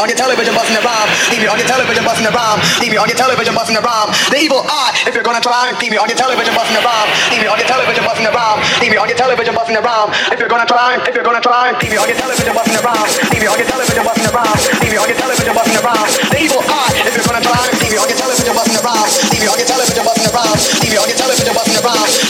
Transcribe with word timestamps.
on 0.00 0.08
your 0.08 0.16
television 0.16 0.56
busting 0.56 0.80
around. 0.80 1.08
Leave 1.28 1.44
me 1.44 1.48
on 1.52 1.60
your 1.60 1.68
television 1.68 2.00
busting 2.00 2.24
around. 2.24 2.58
Leave 2.80 2.88
me 2.88 2.96
on 2.96 3.04
your 3.04 3.20
television 3.20 3.52
busting 3.52 3.76
around. 3.76 4.08
The 4.32 4.40
evil 4.40 4.64
eye, 4.64 4.96
if 5.04 5.12
you're 5.12 5.22
gonna 5.22 5.44
try, 5.44 5.76
leave 5.76 5.92
me 5.92 6.00
on 6.00 6.08
your 6.08 6.16
television 6.16 6.56
busting 6.56 6.80
around. 6.80 7.08
Leave 7.28 7.44
me 7.44 7.48
on 7.52 7.60
your 7.60 7.68
television 7.68 8.04
busting 8.08 8.28
around. 8.32 8.58
Leave 8.80 8.92
me 8.92 8.96
on 8.96 9.08
your 9.12 9.20
television 9.20 9.52
busting 9.52 9.76
around. 9.76 10.08
If 10.32 10.40
you're 10.40 10.48
gonna 10.48 10.64
try, 10.64 10.96
if 11.04 11.12
you're 11.12 11.26
gonna 11.26 11.44
try, 11.44 11.76
leave 11.76 11.92
me 11.92 11.98
on 12.00 12.08
your 12.08 12.16
television 12.16 12.54
busting 12.56 12.80
around. 12.80 13.08
Leave 13.28 13.44
me 13.44 13.48
on 13.52 13.58
your 13.60 13.68
television 13.68 14.00
busting 14.00 14.28
around. 14.32 14.56
Leave 14.80 14.88
me 14.88 14.96
on 14.96 15.08
your 15.12 15.18
television 15.20 15.52
busting 15.52 15.78
around. 15.84 16.08
The 16.32 16.38
evil 16.40 16.62
eye, 16.64 16.92
if 17.04 17.12
you're 17.12 17.28
gonna 17.28 17.44
try, 17.44 17.60
leave 17.76 17.92
me 17.92 17.98
on 18.00 18.08
your 18.08 18.16
television 18.16 18.54
busting 18.56 18.78
around. 18.80 19.08
Leave 19.28 19.42
me 19.44 19.48
on 19.52 19.58
your 19.60 19.68
television 19.68 20.04
busting 20.08 20.28
around. 20.32 20.56
Leave 20.80 20.92
me 20.96 20.96
on 20.96 21.08
your 21.12 21.18
television 21.20 21.52
busting 21.52 21.78
around. 21.84 22.08
Don't 22.08 22.29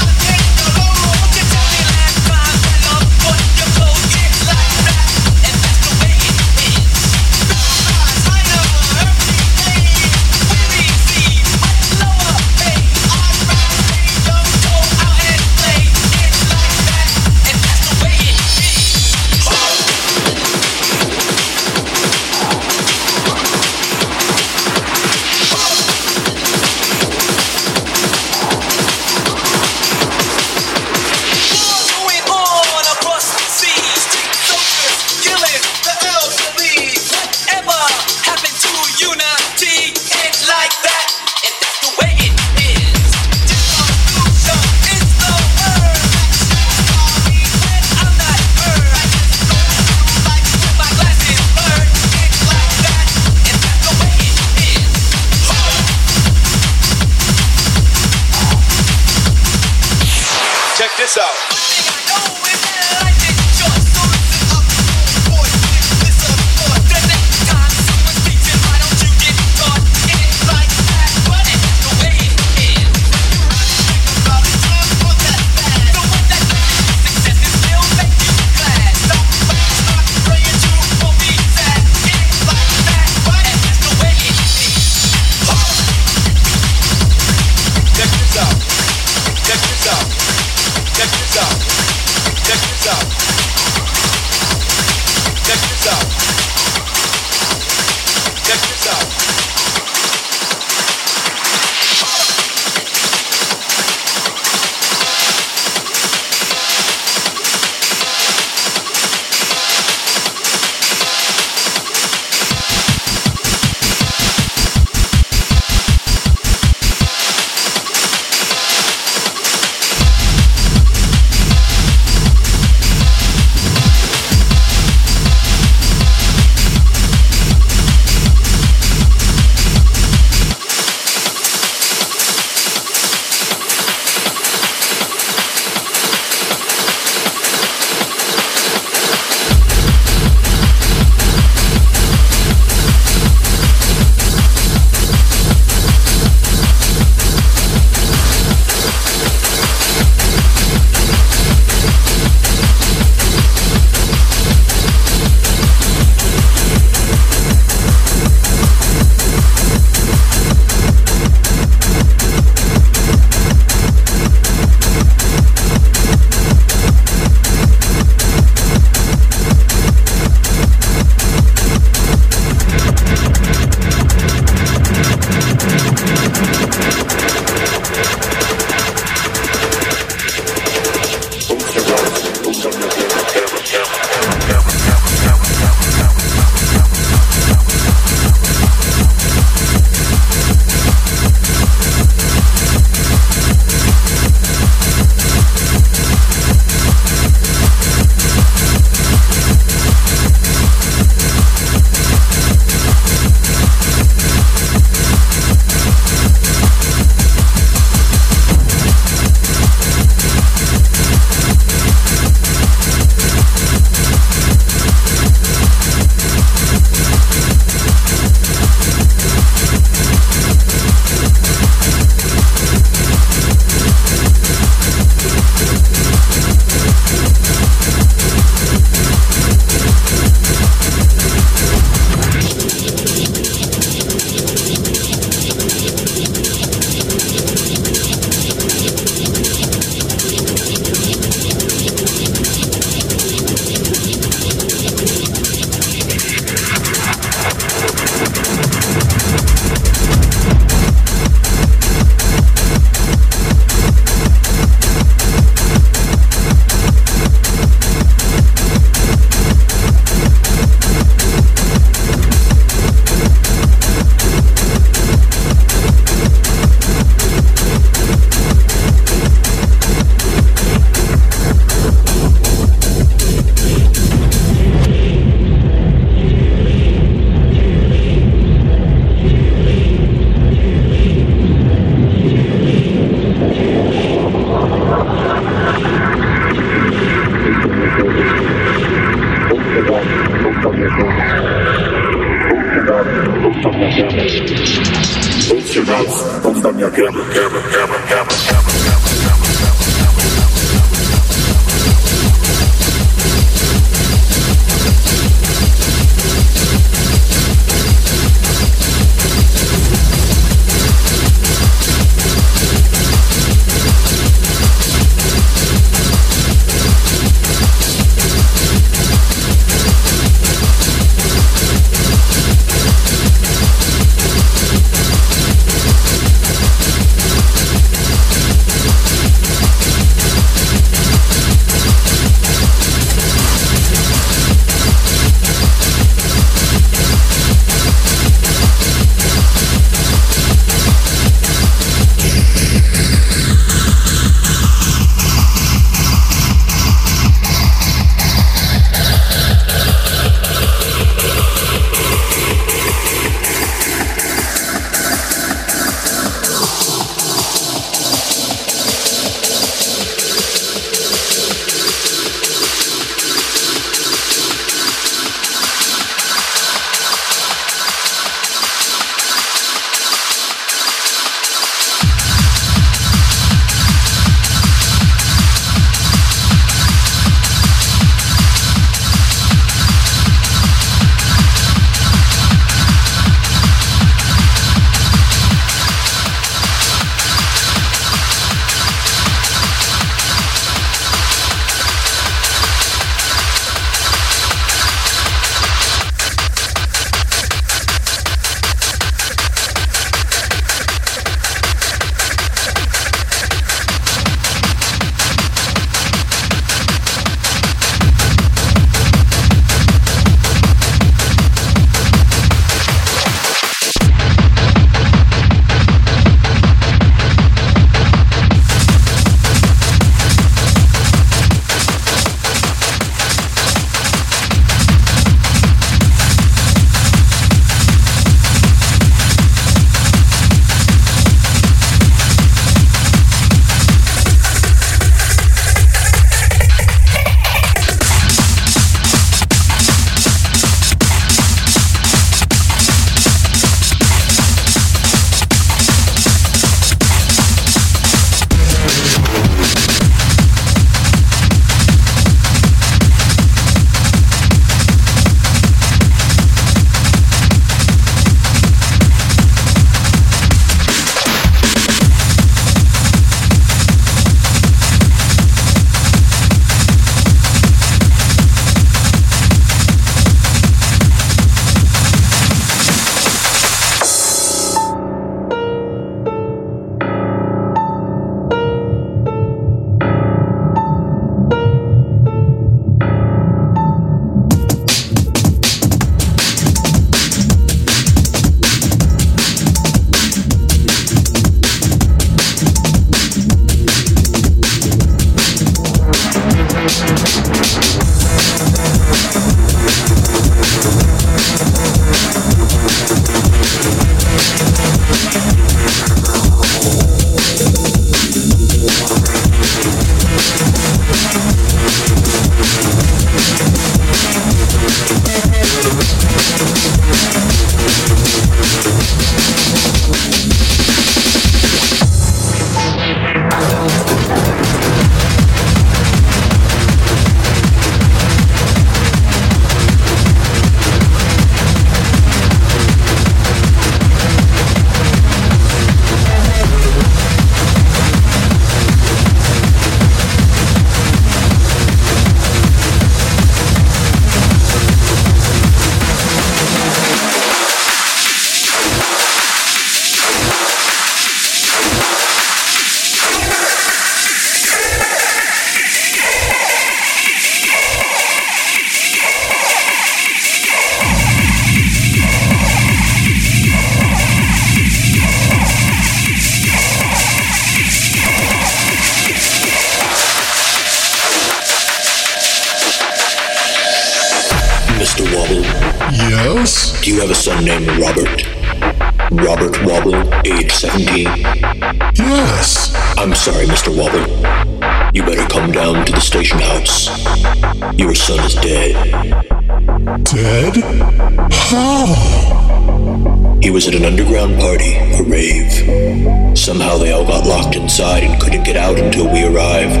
Until 599.10 599.32
we 599.32 599.42
arrived. 599.42 600.00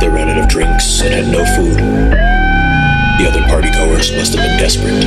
They 0.00 0.08
ran 0.08 0.28
out 0.28 0.38
of 0.38 0.48
drinks 0.48 1.00
and 1.00 1.12
had 1.12 1.26
no 1.26 1.44
food. 1.56 1.76
The 3.18 3.26
other 3.28 3.40
partygoers 3.50 4.16
must 4.16 4.34
have 4.34 4.46
been 4.46 4.58
desperate. 4.60 5.02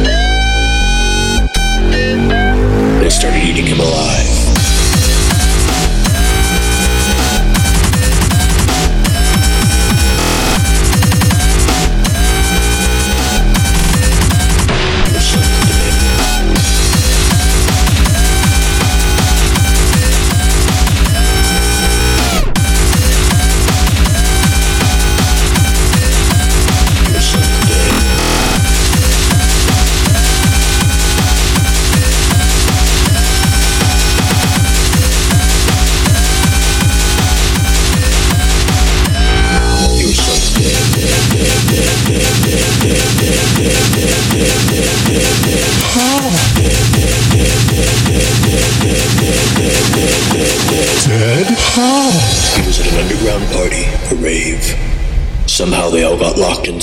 They 3.02 3.10
started 3.10 3.42
eating 3.42 3.68
him 3.68 3.80
alive. 3.80 4.45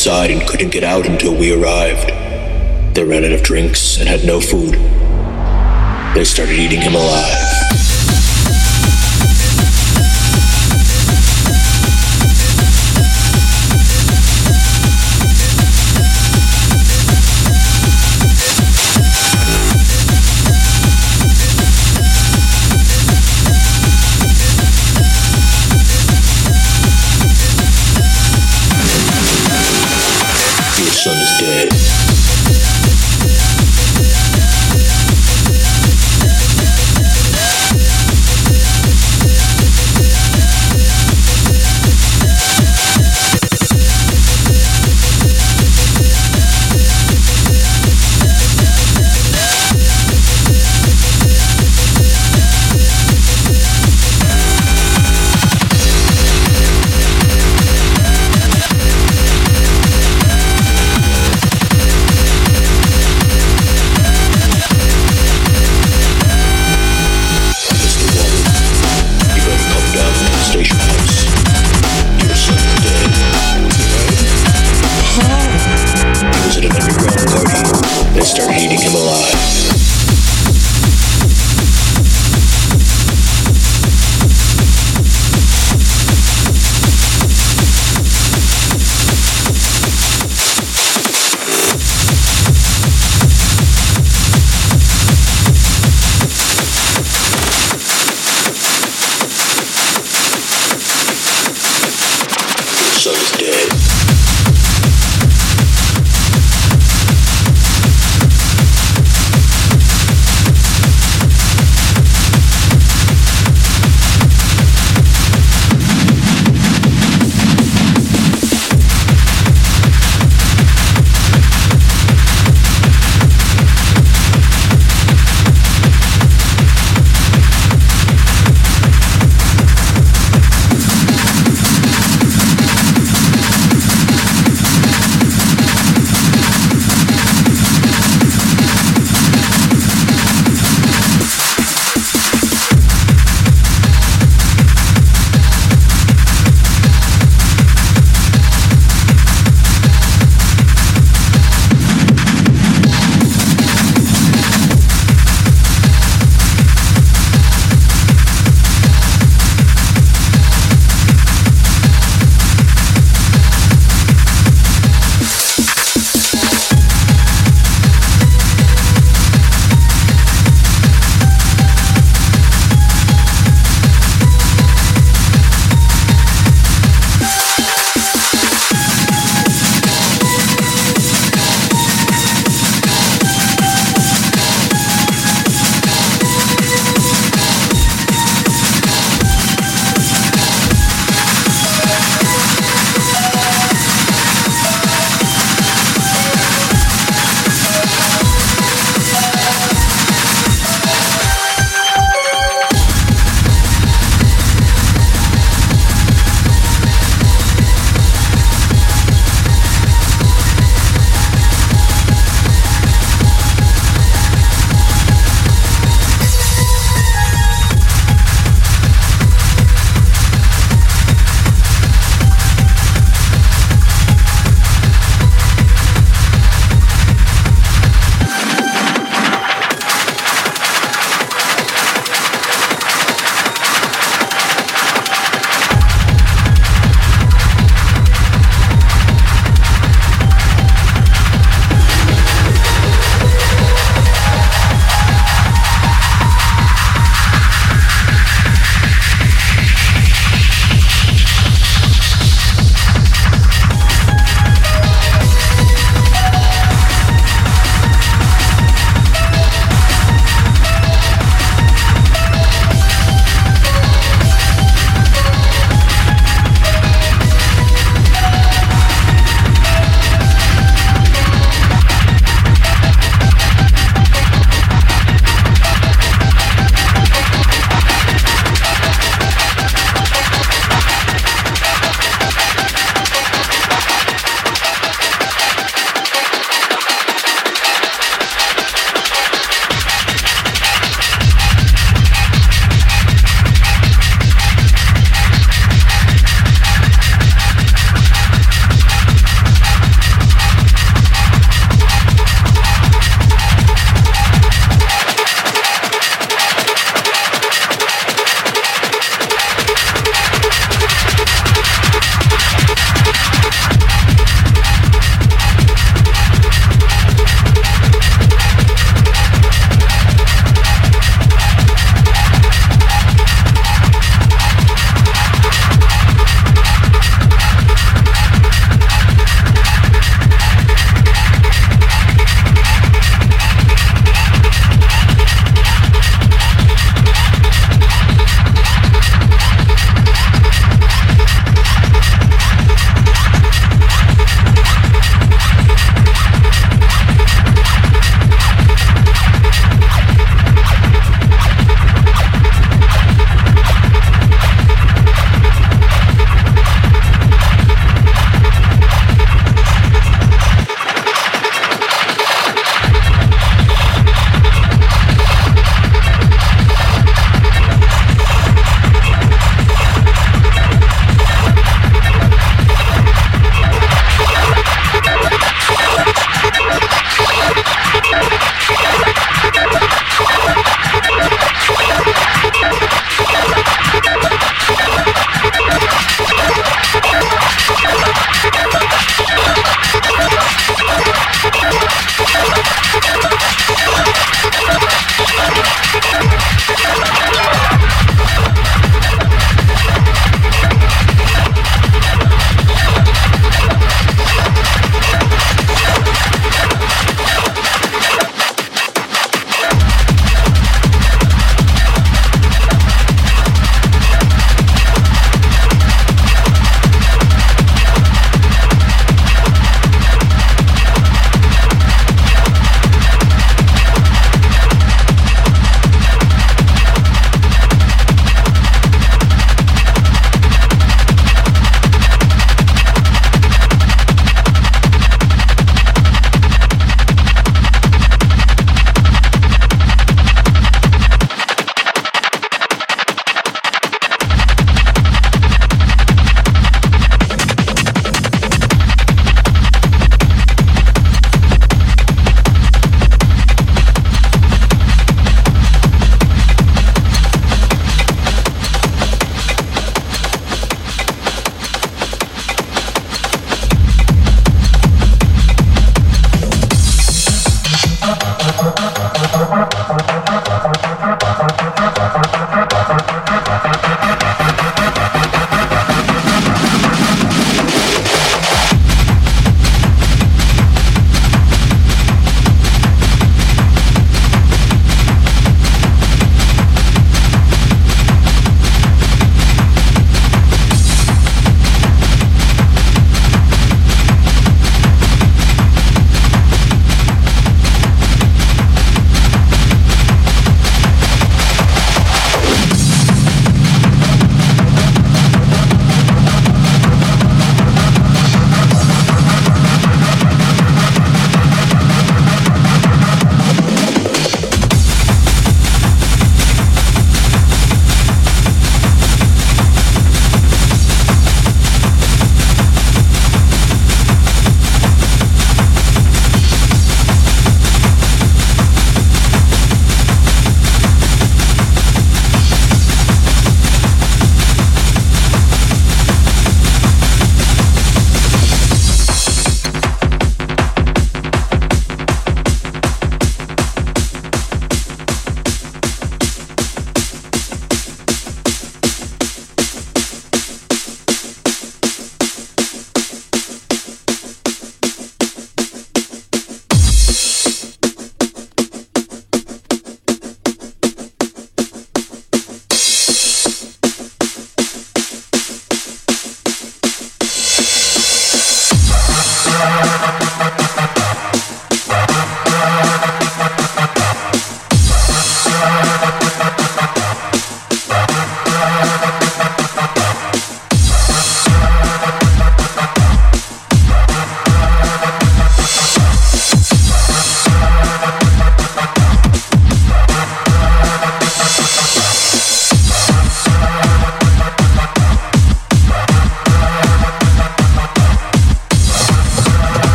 Inside 0.00 0.30
and 0.30 0.48
couldn't 0.48 0.70
get 0.70 0.82
out 0.82 1.06
until 1.06 1.34
we 1.34 1.52
arrived. 1.52 2.08
They 2.94 3.04
ran 3.04 3.22
out 3.22 3.32
of 3.32 3.42
drinks 3.42 3.98
and 3.98 4.08
had 4.08 4.24
no 4.24 4.40
food. 4.40 4.72
They 6.14 6.24
started 6.24 6.58
eating 6.58 6.80
him 6.80 6.94
alive. 6.94 7.59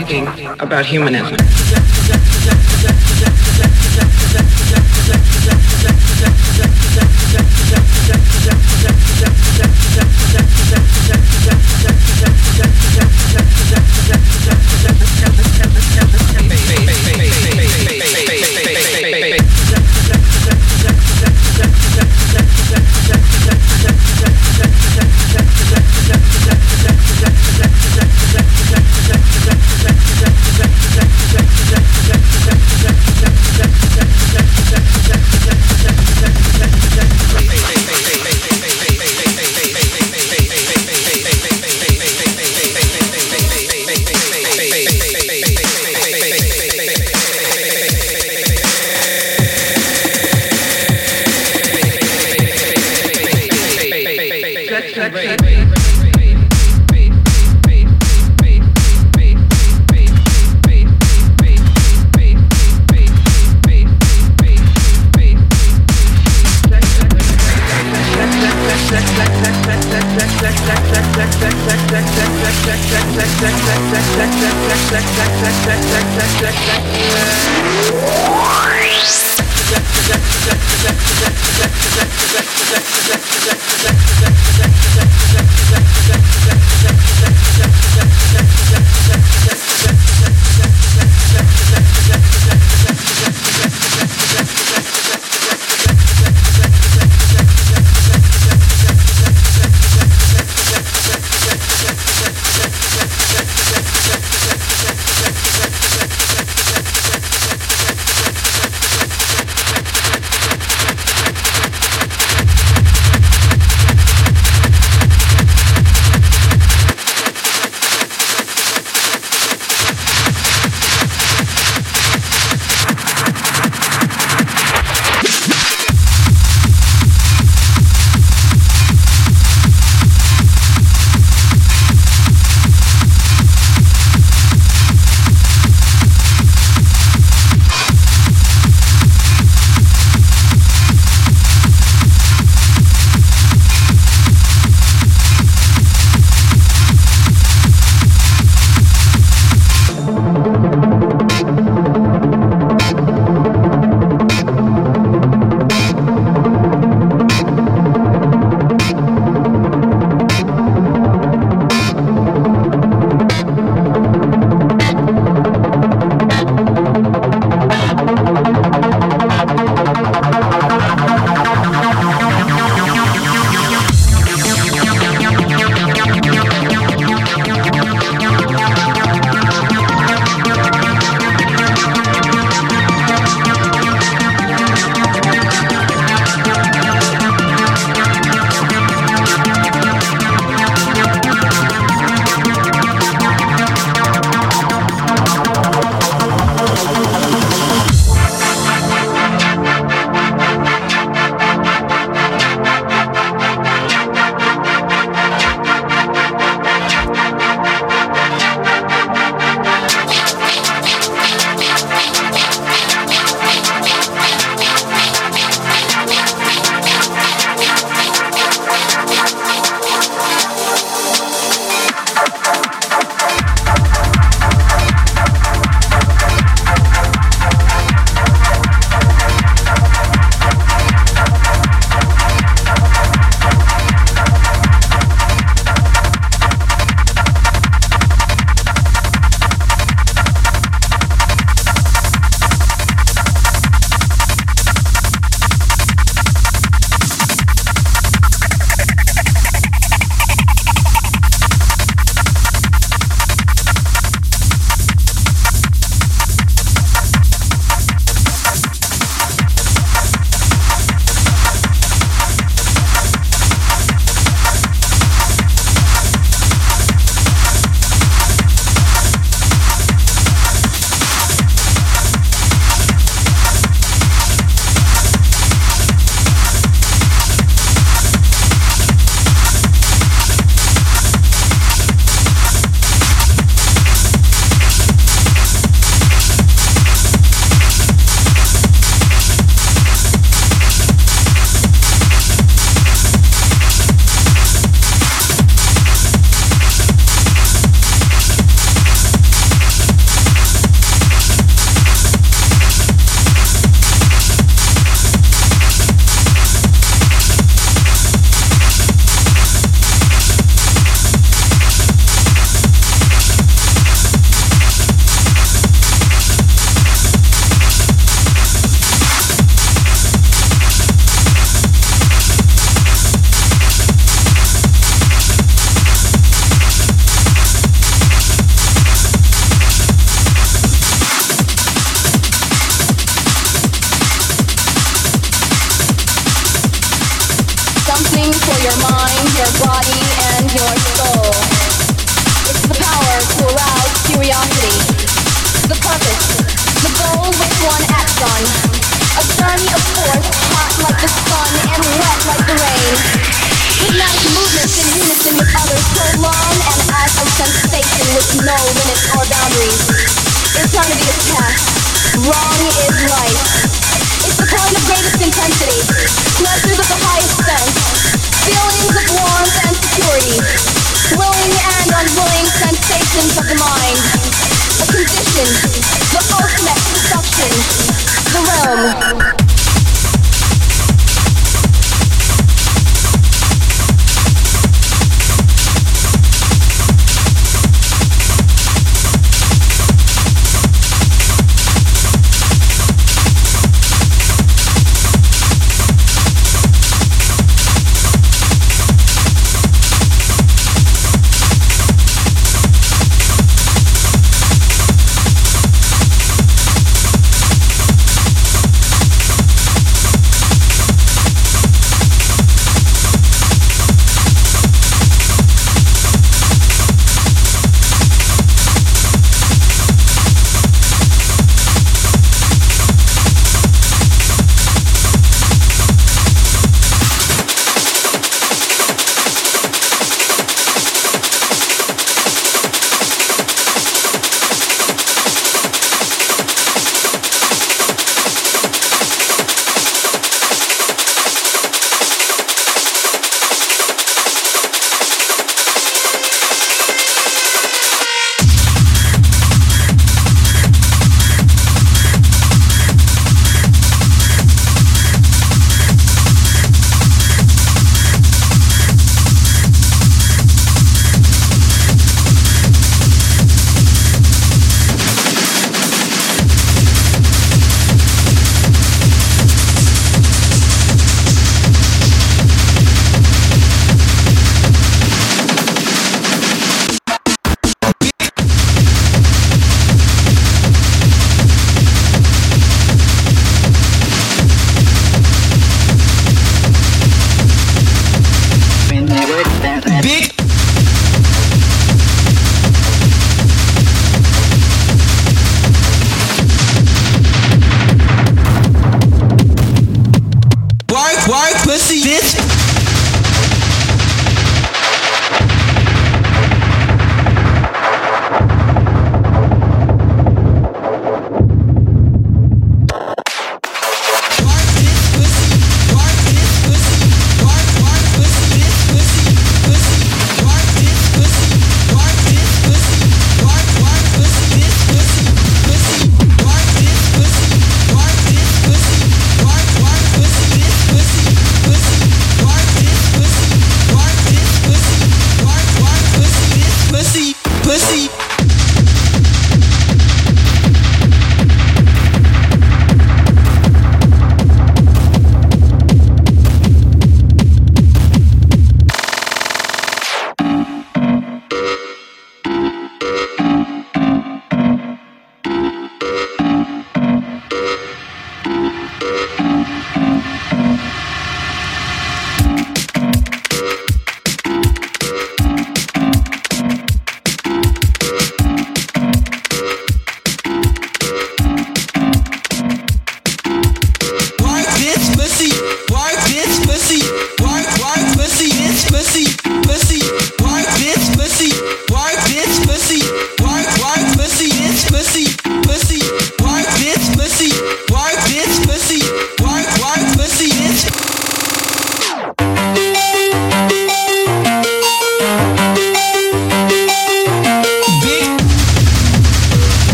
Talking 0.00 0.26
about 0.60 0.86
humanism. 0.86 1.77